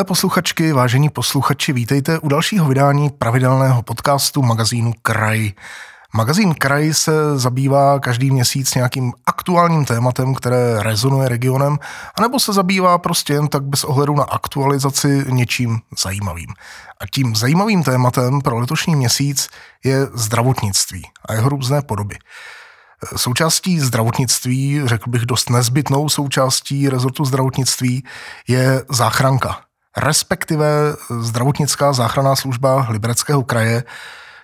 [0.00, 5.52] Milé posluchačky, vážení posluchači, vítejte u dalšího vydání pravidelného podcastu magazínu Kraj.
[6.14, 11.78] Magazín Kraj se zabývá každý měsíc nějakým aktuálním tématem, které rezonuje regionem,
[12.18, 16.48] anebo se zabývá prostě jen tak bez ohledu na aktualizaci něčím zajímavým.
[17.00, 19.48] A tím zajímavým tématem pro letošní měsíc
[19.84, 22.18] je zdravotnictví a jeho různé podoby.
[23.16, 28.04] Součástí zdravotnictví, řekl bych dost nezbytnou součástí rezortu zdravotnictví,
[28.48, 29.56] je záchranka,
[29.96, 30.66] respektive
[31.20, 33.84] zdravotnická záchranná služba Libereckého kraje,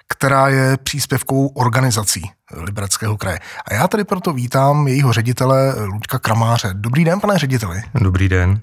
[0.09, 3.39] která je příspěvkou organizací Libereckého kraje.
[3.71, 6.71] A já tady proto vítám jejího ředitele Luďka Kramáře.
[6.73, 7.83] Dobrý den, pane řediteli.
[7.95, 8.61] Dobrý den.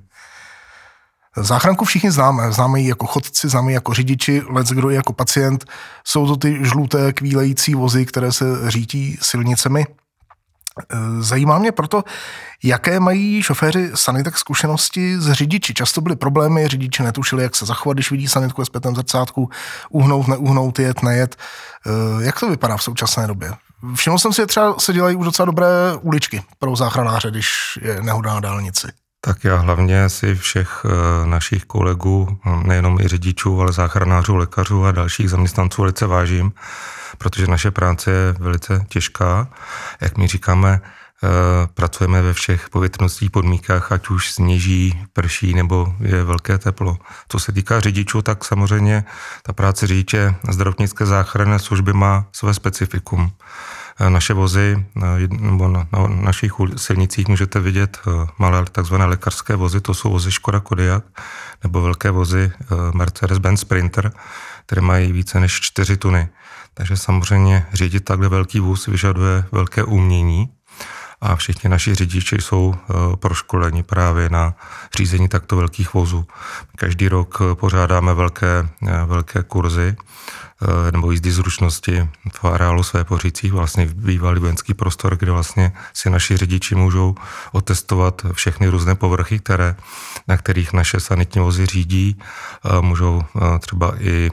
[1.37, 2.51] Záchranku všichni známe.
[2.51, 5.65] Známe ji jako chodci, známe ji jako řidiči, lec kdo jako pacient.
[6.03, 9.85] Jsou to ty žluté kvílející vozy, které se řítí silnicemi.
[11.19, 12.03] Zajímá mě proto,
[12.63, 15.73] jaké mají šoféři sanitek zkušenosti s řidiči.
[15.73, 19.49] Často byly problémy, řidiči netušili, jak se zachovat, když vidí sanitku ve zpětném zrcátku,
[19.89, 21.35] uhnout, neuhnout, jet, nejet.
[21.85, 23.51] Eh, jak to vypadá v současné době?
[23.95, 25.67] Všiml jsem si, že třeba se dělají už docela dobré
[26.01, 28.87] uličky pro záchranáře, když je nehoda na dálnici.
[29.25, 34.91] Tak já hlavně si všech eh, našich kolegů, nejenom i řidičů, ale záchranářů, lékařů a
[34.91, 36.53] dalších zaměstnanců velice vážím,
[37.17, 39.47] protože naše práce je velice těžká.
[40.01, 41.27] Jak my říkáme, eh,
[41.73, 46.97] pracujeme ve všech povětrnostních podmínkách, ať už sněží, prší nebo je velké teplo.
[47.27, 49.03] Co se týká řidičů, tak samozřejmě
[49.43, 53.31] ta práce řidiče zdravotnické záchranné služby má své specifikum.
[53.99, 54.85] Eh, naše vozy,
[55.29, 60.31] nebo na, na našich silnicích můžete vidět eh, malé takzvané lékařské vozy, to jsou vozy
[60.31, 61.03] Škoda Kodiaq,
[61.63, 62.51] nebo velké vozy
[62.93, 64.11] Mercedes-Benz Sprinter,
[64.65, 66.29] které mají více než 4 tuny.
[66.73, 70.49] Takže samozřejmě řídit takhle velký vůz vyžaduje velké umění
[71.21, 74.53] a všichni naši řidiči jsou eh, proškoleni právě na
[74.97, 76.27] řízení takto velkých vozů.
[76.75, 79.95] Každý rok pořádáme velké, eh, velké kurzy
[80.52, 80.52] Eh,
[80.91, 86.37] nebo jízdy zručnosti v areálu své pořící, vlastně bývalý vojenský prostor, kde vlastně si naši
[86.37, 87.15] řidiči můžou
[87.51, 89.75] otestovat všechny různé povrchy, které,
[90.27, 92.19] na kterých naše sanitní vozy řídí.
[92.19, 94.31] Eh, můžou eh, třeba i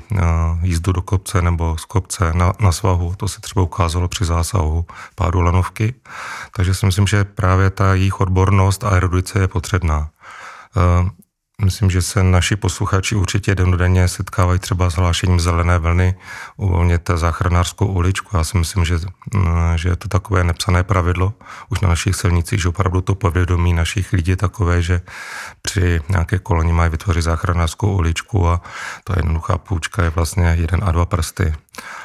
[0.63, 3.15] jízdu do kopce nebo z kopce na, na svahu.
[3.17, 5.95] To se třeba ukázalo při zásahu pádu lanovky.
[6.57, 10.11] Takže si myslím, že právě ta jejich odbornost a erudice je potřebná.
[11.65, 16.15] Myslím, že se naši posluchači určitě dennodenně setkávají třeba s hlášením zelené vlny,
[16.57, 18.37] uvolněte záchranářskou uličku.
[18.37, 18.99] Já si myslím, že,
[19.35, 21.33] mm, že je to takové nepsané pravidlo
[21.69, 25.01] už na našich silnicích, že opravdu to povědomí našich lidí je takové, že
[25.63, 28.61] při nějaké koloni mají vytvořit záchranářskou uličku a
[29.05, 31.55] ta jednoduchá půjčka je vlastně jeden a dva prsty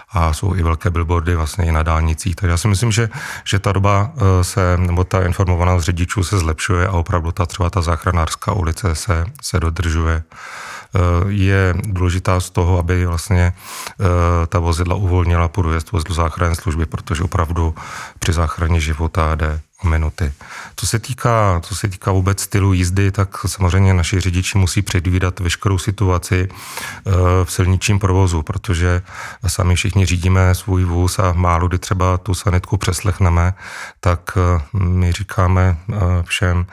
[0.10, 2.36] a jsou i velké billboardy vlastně i na dálnicích.
[2.36, 3.10] Takže já si myslím, že,
[3.44, 7.70] že ta doba eh, se, nebo ta informovanost řidičů se zlepšuje a opravdu ta třeba
[7.70, 14.60] ta záchranářská ulice se, se dodržuje eh, je důležitá z toho, aby vlastně eh, ta
[14.60, 17.76] vozidla uvolnila průjezd vozidlu záchranné služby, protože opravdu
[18.20, 20.34] při záchraně života jde minuty.
[20.76, 25.40] Co se týká, co se týká vůbec stylu jízdy, tak samozřejmě naši řidiči musí předvídat
[25.40, 27.12] veškerou situaci eh,
[27.44, 29.02] v silničním provozu, protože
[29.48, 33.54] sami všichni řídíme svůj vůz a málo kdy třeba tu sanitku přeslechneme,
[34.00, 36.66] tak eh, my říkáme eh, všem,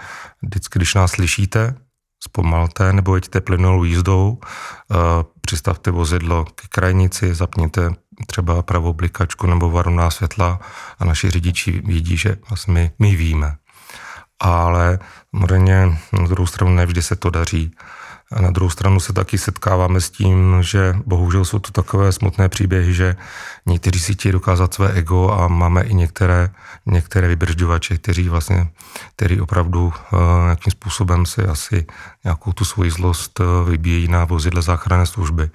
[0.43, 1.75] vždycky, když nás slyšíte,
[2.25, 4.39] zpomalte nebo jeďte plynulou jízdou,
[5.41, 7.91] přistavte vozidlo k krajnici, zapněte
[8.27, 10.61] třeba pravou blikačku nebo varovná světla
[10.99, 13.57] a naši řidiči vidí, že vlastně my, my víme.
[14.41, 14.99] Ale
[15.31, 17.71] samozřejmě na druhou stranu nevždy se to daří.
[18.33, 22.49] A na druhou stranu se taky setkáváme s tím, že bohužel jsou to takové smutné
[22.49, 23.17] příběhy, že
[23.67, 26.51] někteří si chtějí dokázat své ego a máme i některé,
[26.87, 28.69] některé vybržďovače, kteří vlastně,
[29.17, 31.87] který opravdu uh, nějakým způsobem si asi
[32.25, 35.51] nějakou tu svoji zlost uh, vybíjí na vozidle záchranné služby.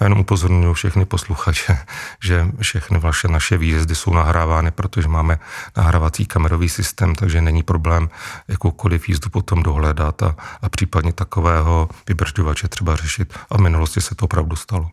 [0.00, 1.78] Já jenom upozorňuji všechny posluchače,
[2.24, 5.38] že všechny vaše naše výjezdy jsou nahrávány, protože máme
[5.76, 8.08] nahrávací kamerový systém, takže není problém
[8.48, 12.21] jakoukoliv jízdu potom dohledat a, a případně takového vybržďovače
[12.68, 13.38] třeba řešit.
[13.50, 14.90] A v minulosti se to opravdu stalo.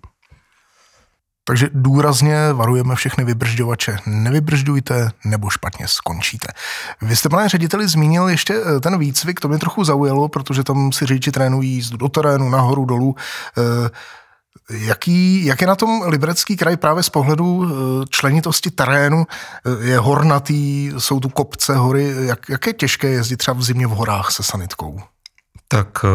[1.49, 3.97] Takže důrazně varujeme všechny vybržďovače.
[4.05, 6.47] Nevybržďujte, nebo špatně skončíte.
[7.01, 10.91] Vy jste, pane řediteli, zmínil ještě eh, ten výcvik, to mě trochu zaujalo, protože tam
[10.91, 13.15] si řidiči trénují jízdu do terénu, nahoru, dolů.
[13.57, 13.89] Eh,
[14.69, 19.27] jaký, jak je na tom Liberecký kraj právě z pohledu eh, členitosti terénu?
[19.81, 22.15] Je hornatý, jsou tu kopce, hory.
[22.19, 25.01] Jak, jak je těžké jezdit třeba v zimě v horách se sanitkou?
[25.67, 26.05] Tak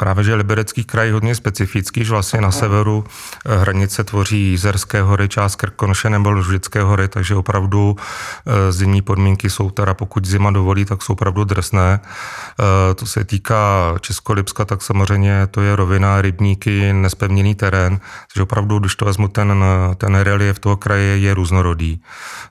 [0.00, 5.02] právě, že Liberecký kraj je hodně specifický, že vlastně na severu eh, hranice tvoří Jízerské
[5.02, 10.50] hory, část Krkonoše nebo Lužické hory, takže opravdu eh, zimní podmínky jsou teda, pokud zima
[10.50, 12.00] dovolí, tak jsou opravdu drsné.
[12.00, 18.00] Eh, to se týká Českolipska, tak samozřejmě to je rovina, rybníky, nespevněný terén,
[18.32, 19.64] takže opravdu, když to vezmu, ten,
[19.96, 22.00] ten relief toho kraje je různorodý.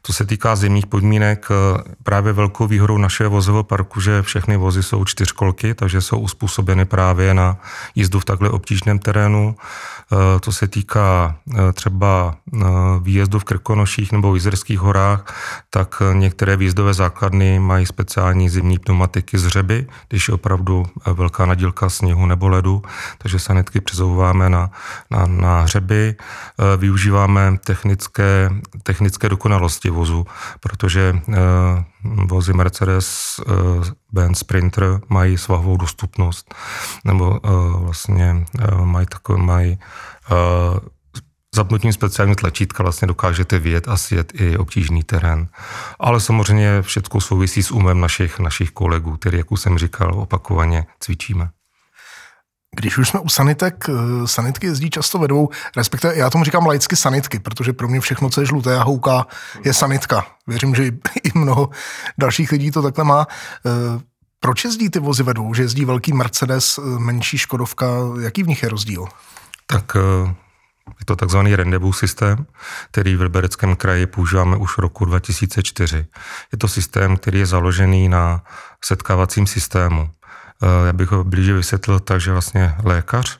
[0.02, 1.50] To se týká zimních podmínek,
[2.04, 7.39] právě velkou výhodou našeho vozového parku, že všechny vozy jsou čtyřkolky, takže jsou uspůsobeny právě
[7.40, 7.58] na
[7.96, 9.56] jízdu v takhle obtížném terénu.
[9.56, 12.66] Eh, to se týká eh, třeba eh,
[13.02, 15.22] výjezdu v Krkonoších nebo v Jizerských horách,
[15.70, 21.90] tak některé výjezdové základny mají speciální zimní pneumatiky z řeby, když je opravdu velká nadílka
[21.90, 22.82] sněhu nebo ledu,
[23.18, 24.72] takže sanitky přezouváme na,
[25.12, 26.16] na, na hřeby.
[26.78, 28.50] Využíváme technické,
[28.84, 30.26] technické dokonalosti vozu,
[30.60, 31.22] protože
[32.04, 36.56] vozy Mercedes-Benz Sprinter mají svahovou dostupnost,
[37.06, 37.40] nebo
[37.78, 38.46] vlastně
[38.84, 39.80] mají takové, mají
[41.56, 45.48] zapnutím speciálního tlačítka vlastně dokážete vyjet a sjet i obtížný terén.
[46.00, 50.86] Ale samozřejmě všechno souvisí s umem našich, našich kolegů, který, jak už jsem říkal, opakovaně
[51.00, 51.50] cvičíme.
[52.76, 56.66] Když už jsme u sanitek, eh, sanitky jezdí často ve dvou, respektive já tomu říkám
[56.66, 59.28] laicky sanitky, protože pro mě všechno, co je žluté a houká,
[59.66, 60.26] je sanitka.
[60.48, 60.86] Věřím, že
[61.24, 61.70] i mnoho
[62.18, 63.28] dalších lidí to takhle má.
[63.66, 64.02] Eh,
[64.40, 65.54] proč jezdí ty vozy ve dvou?
[65.54, 67.88] Že jezdí velký Mercedes, eh, menší Škodovka,
[68.22, 69.08] jaký v nich je rozdíl?
[69.68, 69.96] Tak
[71.00, 72.46] je to takzvaný rendezvous systém,
[72.92, 76.06] který v Libereckém kraji používáme už roku 2004.
[76.52, 78.44] Je to systém, který je založený na
[78.86, 80.10] setkávacím systému.
[80.64, 83.40] Eh, já bych ho blíže vysvětlil tak, že vlastně lékař,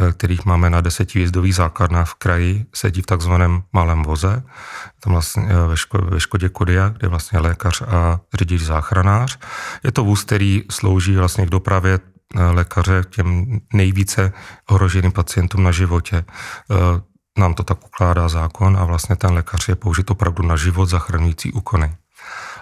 [0.00, 4.42] eh, kterých máme na deseti výjezdových základnách v kraji, sedí v takzvaném malém voze,
[5.00, 9.38] tam vlastně ve, ško, ve Škodě Kodia, kde je vlastně lékař a řidič záchranář.
[9.84, 11.98] Je to vůz, který slouží vlastně k dopravě
[12.34, 14.32] lékaře těm nejvíce
[14.70, 16.24] ohroženým pacientům na životě.
[17.38, 21.52] Nám to tak ukládá zákon a vlastně ten lékař je použit opravdu na život zachraňující
[21.52, 21.96] úkony.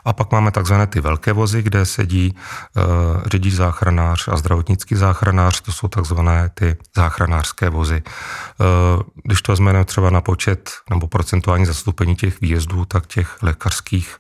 [0.04, 2.82] A pak máme takzvané ty velké vozy, kde sedí uh,
[3.26, 8.02] řidič záchranář a zdravotnický záchranář, to jsou takzvané ty záchranářské vozy.
[8.60, 14.16] Uh, když to vezmeme třeba na počet nebo procentuální zastoupení těch výjezdů, tak těch lékařských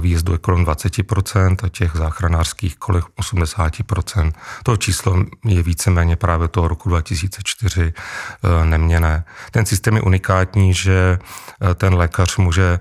[0.00, 4.32] výjezdu je kolem 20% a těch záchranářských kolem 80%.
[4.62, 9.24] To číslo je víceméně právě toho roku 2004 eh, neměné.
[9.50, 12.80] Ten systém je unikátní, že eh, ten lékař může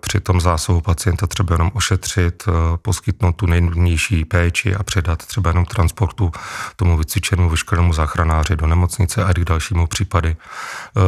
[0.00, 2.44] při tom zásahu pacienta třeba jenom ošetřit,
[2.82, 6.32] poskytnout tu nejnutnější péči a předat třeba jenom transportu
[6.76, 10.36] tomu vycvičenému vyškolenému záchranáři do nemocnice a k dalšímu případy.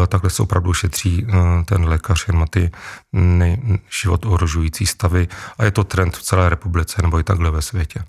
[0.09, 1.27] Takhle se opravdu šetří
[1.65, 2.71] ten lékař jen na ty
[4.03, 5.06] život ohrožující stavy
[5.58, 8.05] a je to trend v celé republice nebo i takhle ve světě.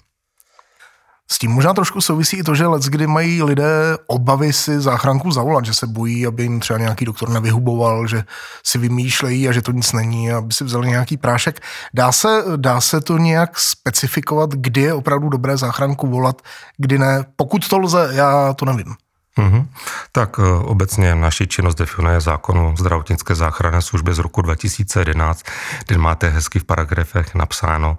[1.32, 5.32] S tím možná trošku souvisí i to, že let, kdy mají lidé obavy si záchranku
[5.32, 8.24] zavolat, že se bojí, aby jim třeba nějaký doktor nevyhuboval, že
[8.64, 11.62] si vymýšlejí a že to nic není, aby si vzali nějaký prášek.
[11.94, 16.42] Dá se, dá se to nějak specifikovat, kdy je opravdu dobré záchranku volat,
[16.78, 17.26] kdy ne?
[17.36, 18.96] Pokud to lze, já to nevím.
[19.38, 19.66] Mm-hmm.
[20.12, 25.44] Tak e, obecně naši činnost definuje zákon o zdravotnické záchranné službě z roku 2011,
[25.88, 27.98] kde máte hezky v paragrafech napsáno,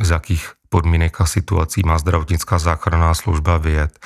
[0.00, 3.98] e, z jakých podmínek a situací má zdravotnická záchranná služba vyjet.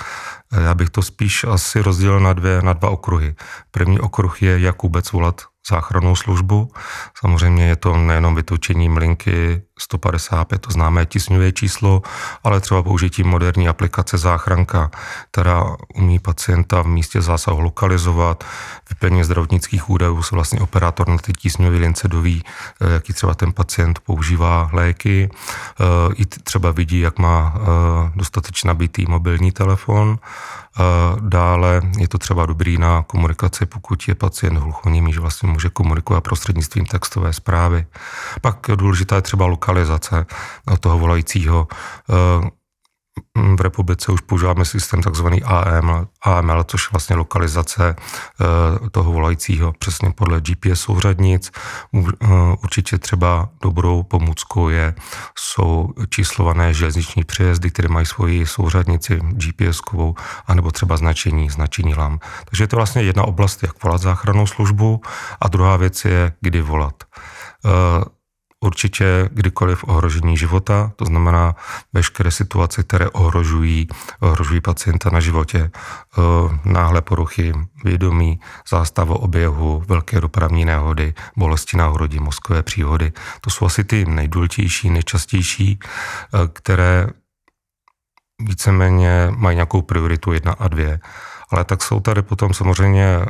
[0.52, 3.34] E, já bych to spíš asi rozdělil na, dvě, na dva okruhy.
[3.70, 6.72] První okruh je, jak vůbec volat záchrannou službu.
[7.18, 12.02] Samozřejmě je to nejenom vytočením linky 155, to známé tisňové číslo,
[12.44, 14.90] ale třeba použitím moderní aplikace záchranka,
[15.30, 18.44] která umí pacienta v místě zásahu lokalizovat,
[18.90, 22.42] vyplnění zdravotnických údajů se vlastně operátor na ty tísňové lince doví,
[22.80, 25.84] eh, jaký třeba ten pacient používá léky, eh,
[26.14, 27.60] i třeba vidí, jak má eh,
[28.16, 30.18] dostatečně nabitý mobilní telefon
[31.20, 36.20] Dále je to třeba dobrý na komunikaci, pokud je pacient hluchoněmý, že vlastně může komunikovat
[36.20, 37.86] prostřednictvím textové zprávy.
[38.40, 40.26] Pak důležitá je třeba lokalizace
[40.80, 41.68] toho volajícího
[43.56, 49.72] v republice už používáme systém takzvaný AML, AML, což je vlastně lokalizace eh, toho volajícího
[49.78, 51.52] přesně podle GPS souřadnic.
[51.94, 52.26] Eh,
[52.62, 54.94] určitě třeba dobrou pomůckou je,
[55.38, 60.14] jsou číslované železniční přejezdy, které mají svoji souřadnici GPS-kovou,
[60.46, 62.18] anebo třeba značení, značení LAM.
[62.44, 65.00] Takže je to vlastně jedna oblast, jak volat záchrannou službu
[65.40, 67.04] a druhá věc je, kdy volat
[67.64, 68.19] eh,
[68.60, 71.56] určitě kdykoliv ohrožení života, to znamená
[71.92, 73.88] veškeré situace, které ohrožují,
[74.20, 76.20] ohrožují pacienta na životě, eh,
[76.64, 77.52] náhle poruchy
[77.84, 83.12] vědomí, zástava oběhu, velké dopravní nehody, bolesti na hrodí, mozkové příhody.
[83.40, 87.06] To jsou asi ty nejdůležitější, nejčastější, eh, které
[88.40, 91.00] víceméně mají nějakou prioritu jedna a dvě.
[91.50, 93.26] Ale tak jsou tady potom samozřejmě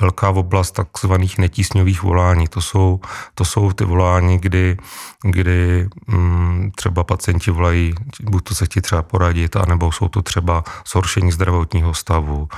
[0.00, 2.48] velká oblast takzvaných netísňových volání.
[2.48, 3.00] To jsou,
[3.34, 4.76] to jsou ty volání, kdy,
[5.22, 10.64] kdy mm, třeba pacienti volají, buď to se chtějí třeba poradit, anebo jsou to třeba
[10.88, 12.48] zhoršení zdravotního stavu,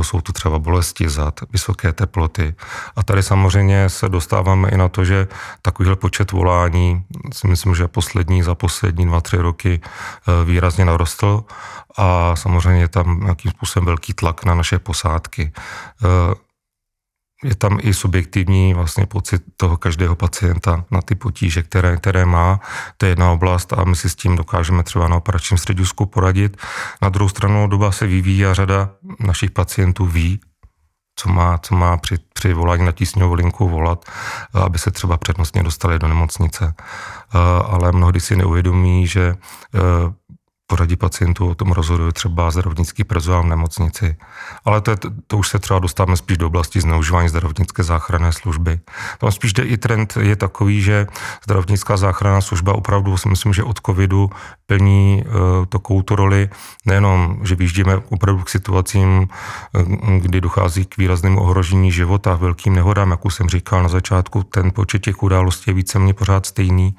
[0.00, 2.54] e, jsou to třeba bolesti zad, vysoké teploty.
[2.96, 5.28] A tady samozřejmě se dostáváme i na to, že
[5.62, 11.44] takovýhle počet volání si myslím, že poslední za poslední dva, tři roky e, výrazně narostl
[11.96, 15.52] a samozřejmě je tam nějakým způsobem velký tlak na naše posádky.
[17.44, 22.60] Je tam i subjektivní vlastně pocit toho každého pacienta na ty potíže, které, které má.
[22.96, 26.56] To je jedna oblast a my si s tím dokážeme třeba na operačním středisku poradit.
[27.02, 30.40] Na druhou stranu doba se vyvíjí a řada našich pacientů ví,
[31.16, 34.04] co má, co má při, při volání na tísňovou linku volat,
[34.54, 36.74] aby se třeba přednostně dostali do nemocnice.
[37.66, 39.36] Ale mnohdy si neuvědomí, že
[40.66, 44.16] poradí pacientů o tom rozhoduje třeba zdravotnický personál v nemocnici.
[44.64, 48.80] Ale to, je, to už se třeba dostáváme spíš do oblasti zneužívání zdravotnické záchranné služby.
[49.18, 51.06] Tam spíš jde i trend je takový, že
[51.44, 54.30] zdravotnická záchranná služba opravdu si myslím, že od covidu
[54.66, 56.48] plní uh, takovou tu roli,
[56.86, 59.28] nejenom, že vyjíždíme opravdu k situacím,
[59.72, 59.82] uh,
[60.18, 64.70] kdy dochází k výraznému ohrožení života, velkým nehodám, jak už jsem říkal na začátku, ten
[64.70, 66.96] počet těch událostí je víceméně pořád stejný,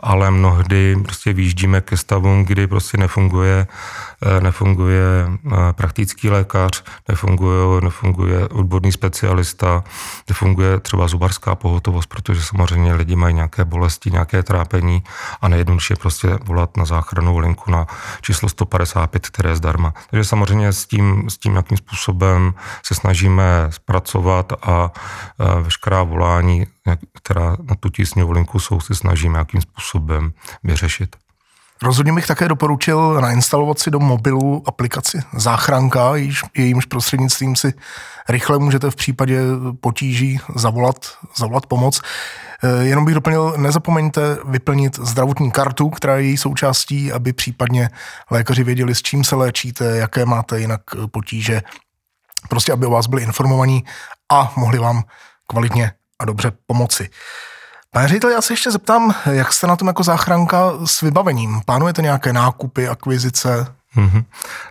[0.00, 3.66] ale mnohdy prostě vyjíždíme ke stavům, kdy prostě nefunguje,
[4.22, 9.84] eh, nefunguje eh, praktický lékař, nefunguje, nefunguje odborný specialista,
[10.28, 15.02] nefunguje třeba zubarská pohotovost, protože samozřejmě lidi mají nějaké bolesti, nějaké trápení
[15.40, 17.86] a nejjednoduše prostě volat na záchranou linku na
[18.20, 19.94] číslo 155, které je zdarma.
[20.10, 22.54] Takže samozřejmě s tím, s tím jakým způsobem
[22.86, 24.90] se snažíme zpracovat a
[25.40, 26.66] eh, veškerá volání,
[27.14, 30.32] která na tu tísňovou linku jsou, se snažíme jakým způsobem
[30.64, 31.16] vyřešit.
[31.82, 36.12] Rozhodně bych také doporučil nainstalovat si do mobilu aplikaci Záchranka,
[36.56, 37.74] jejímž prostřednictvím si
[38.28, 39.40] rychle můžete v případě
[39.80, 40.96] potíží zavolat,
[41.36, 42.00] zavolat pomoc.
[42.62, 47.90] Eh, jenom bych doplnil, nezapomeňte vyplnit zdravotní kartu, která je její součástí, aby případně
[48.30, 51.62] lékaři věděli, s čím se léčíte, jaké máte jinak potíže.
[52.48, 53.84] Prostě, aby o vás byli informovaní
[54.32, 55.02] a mohli vám
[55.46, 57.10] kvalitně a dobře pomoci.
[57.90, 61.60] Pane ředitel, já se ještě zeptám, jak jste na tom jako záchranka s vybavením?
[61.64, 63.66] Plánujete nějaké nákupy, akvizice?
[63.96, 64.24] Mm-hmm.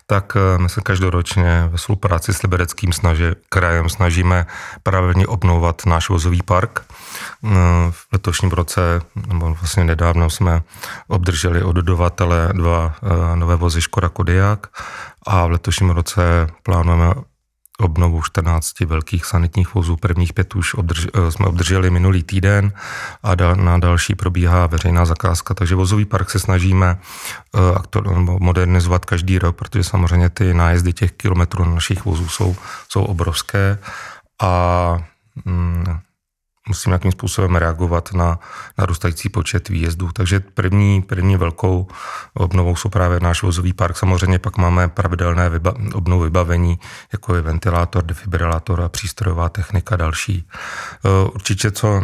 [0.07, 4.45] Tak eh, my se každoročně ve spolupráci s Libereckým snaži, krajem snažíme
[4.83, 6.79] pravidelně obnovovat náš vozový park.
[7.43, 7.47] Eh,
[7.91, 10.61] v letošním roce, nebo vlastně nedávno jsme
[11.07, 14.67] obdrželi od dodavatele dva eh, nové vozy Škoda Kodiaq
[15.27, 17.13] a v letošním roce plánujeme
[17.79, 19.95] obnovu 14 velkých sanitních vozů.
[19.95, 22.73] Prvních pět už obdrž, eh, jsme obdrželi minulý týden
[23.23, 25.53] a da, na další probíhá veřejná zakázka.
[25.53, 26.97] Takže vozový park se snažíme
[27.53, 32.55] uh, modernizovat každý rok, protože samozřejmě ty nájezdy těch kilometrů na našich vozů jsou,
[32.89, 33.77] jsou obrovské
[34.41, 34.97] a
[35.45, 35.64] mm,
[36.75, 38.39] musím nějakým způsobem reagovat na
[38.77, 40.11] narůstající počet výjezdů.
[40.13, 41.87] Takže první, první velkou
[42.33, 43.97] obnovou jsou právě náš vozový park.
[43.97, 46.79] Samozřejmě pak máme pravidelné vyba, obnovu vybavení,
[47.13, 50.43] jako je ventilátor, defibrilátor a přístrojová technika další.
[50.43, 52.03] E, určitě, co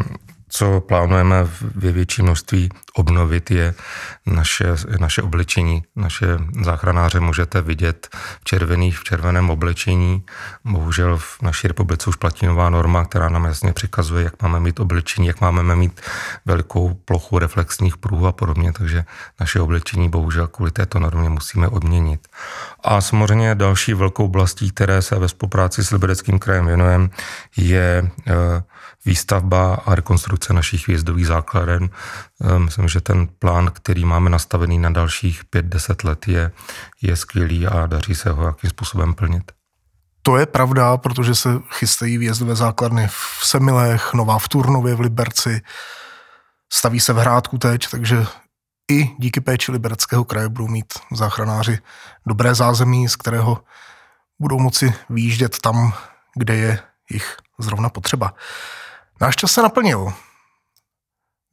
[0.54, 3.74] co plánujeme ve větší množství obnovit, je
[4.26, 4.66] naše,
[5.00, 5.84] naše oblečení.
[5.96, 6.28] Naše
[6.64, 8.08] záchranáře můžete vidět
[8.42, 10.24] v červených, v červeném oblečení.
[10.66, 14.80] Bohužel v naší republice už platí nová norma, která nám jasně přikazuje, jak máme mít
[14.80, 16.02] oblečení, jak máme mít
[16.46, 19.06] velikou plochu reflexních pruhů a podobně, takže
[19.40, 22.28] naše oblečení bohužel kvůli této normě musíme odměnit.
[22.84, 27.10] A samozřejmě další velkou oblastí, které se ve spolupráci s Libereckým krajem věnujeme,
[27.58, 28.64] je eh,
[29.06, 31.90] výstavba a rekonstrukce našich výjezdových základen.
[32.42, 36.52] Eh, myslím, že ten plán, který máme nastavený na dalších 5-10 let, je,
[37.02, 39.52] je skvělý a daří se ho jakým způsobem plnit.
[40.24, 45.62] To je pravda, protože se chystají výjezdové základny v Semilech, Nová v Turnově, v Liberci,
[46.74, 48.26] staví se v Hrádku teď, takže
[48.92, 51.80] i díky péči Libereckého kraje budou mít záchranáři
[52.28, 53.64] dobré zázemí, z kterého
[54.40, 55.94] budou moci výjíždět tam,
[56.36, 56.80] kde je
[57.12, 58.34] jich zrovna potřeba.
[59.22, 60.14] Náš čas se naplnil.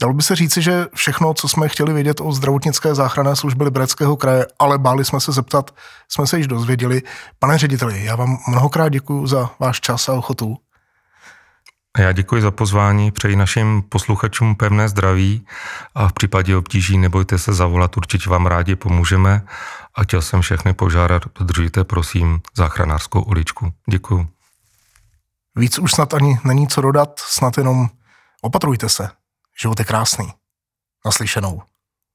[0.00, 4.16] Dalo by se říci, že všechno, co jsme chtěli vědět o zdravotnické záchranné službě Libereckého
[4.16, 5.74] kraje, ale báli jsme se zeptat,
[6.08, 7.02] jsme se již dozvěděli.
[7.38, 10.56] Pane řediteli, já vám mnohokrát děkuji za váš čas a ochotu.
[11.98, 15.46] Já děkuji za pozvání, přeji našim posluchačům pevné zdraví
[15.94, 19.42] a v případě obtíží nebojte se zavolat, určitě vám rádi pomůžeme
[19.94, 23.72] a chtěl jsem všechny požádat, dodržujte prosím záchranářskou uličku.
[23.90, 24.37] Děkuji.
[25.58, 27.88] Víc už snad ani není co dodat, snad jenom
[28.42, 29.10] opatrujte se.
[29.60, 30.32] Život je krásný.
[31.04, 31.62] Naslyšenou.